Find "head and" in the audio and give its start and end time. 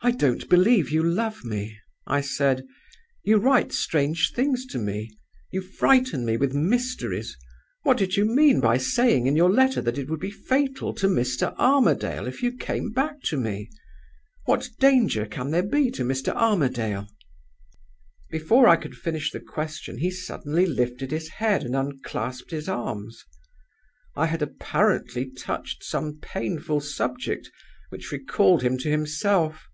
21.28-21.74